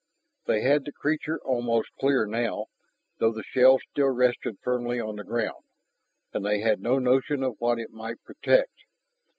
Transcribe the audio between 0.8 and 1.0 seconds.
the